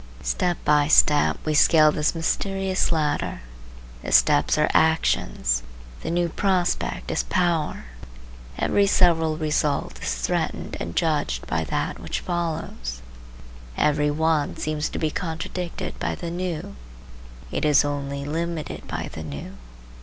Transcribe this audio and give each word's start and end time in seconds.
Step 0.23 0.57
by 0.65 0.87
step 0.87 1.37
we 1.45 1.53
scale 1.53 1.91
this 1.91 2.15
mysterious 2.15 2.91
ladder: 2.91 3.41
the 4.01 4.11
steps 4.11 4.57
are 4.57 4.67
actions; 4.73 5.61
the 6.01 6.09
new 6.09 6.27
prospect 6.27 7.11
is 7.11 7.21
power. 7.21 7.85
Every 8.57 8.87
several 8.87 9.37
result 9.37 9.99
is 10.01 10.15
threatened 10.15 10.75
and 10.79 10.95
judged 10.95 11.45
by 11.45 11.65
that 11.65 11.99
which 11.99 12.21
follows. 12.21 13.03
Every 13.77 14.09
one 14.09 14.57
seems 14.57 14.89
to 14.89 14.97
be 14.97 15.11
contradicted 15.11 15.99
by 15.99 16.15
the 16.15 16.31
new; 16.31 16.75
it 17.51 17.63
is 17.63 17.85
only 17.85 18.25
limited 18.25 18.87
by 18.87 19.11
the 19.13 19.21
new. 19.21 19.53